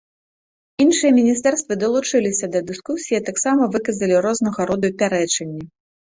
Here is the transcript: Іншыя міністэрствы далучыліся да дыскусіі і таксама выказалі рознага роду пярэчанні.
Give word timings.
Іншыя 0.85 1.11
міністэрствы 1.17 1.73
далучыліся 1.83 2.49
да 2.57 2.63
дыскусіі 2.71 3.15
і 3.19 3.21
таксама 3.29 3.69
выказалі 3.77 4.15
рознага 4.29 4.61
роду 4.73 4.93
пярэчанні. 5.05 5.63